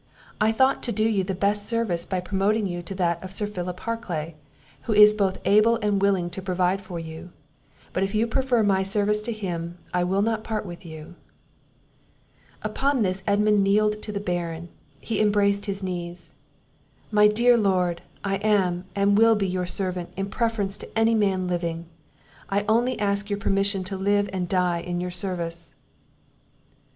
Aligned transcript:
I 0.41 0.51
thought 0.51 0.81
to 0.81 0.91
do 0.91 1.03
you 1.03 1.23
the 1.23 1.35
best 1.35 1.67
service 1.67 2.07
by 2.07 2.21
promoting 2.21 2.65
you 2.65 2.81
to 2.81 2.95
that 2.95 3.23
of 3.23 3.31
Sir 3.31 3.45
Philip 3.45 3.81
Harclay, 3.81 4.33
who 4.85 4.93
is 4.93 5.13
both 5.13 5.37
able 5.45 5.75
and 5.75 6.01
willing 6.01 6.31
to 6.31 6.41
provide 6.41 6.81
for 6.81 6.97
you; 6.97 7.29
but 7.93 8.01
if 8.01 8.15
you 8.15 8.25
prefer 8.25 8.63
my 8.63 8.81
service 8.81 9.21
to 9.21 9.31
his, 9.31 9.73
I 9.93 10.03
will 10.03 10.23
not 10.23 10.43
part 10.43 10.65
with 10.65 10.83
you." 10.83 11.13
Upon 12.63 13.03
this 13.03 13.21
Edmund 13.27 13.63
kneeled 13.63 14.01
to 14.01 14.11
the 14.11 14.19
Baron; 14.19 14.69
he 14.99 15.21
embraced 15.21 15.67
his 15.67 15.83
knees. 15.83 16.33
"My 17.11 17.27
dear 17.27 17.55
Lord! 17.55 18.01
I 18.23 18.37
am, 18.37 18.85
and 18.95 19.15
will 19.19 19.35
be 19.35 19.47
your 19.47 19.67
servant, 19.67 20.09
in 20.17 20.31
preference 20.31 20.77
to 20.77 20.89
any 20.97 21.13
man 21.13 21.47
living; 21.47 21.85
I 22.49 22.65
only 22.67 22.99
ask 22.99 23.29
your 23.29 23.37
permission 23.37 23.83
to 23.83 23.97
live 23.97 24.31
and 24.33 24.49
die 24.49 24.79
in 24.79 24.99
your 24.99 25.11
service." 25.11 25.75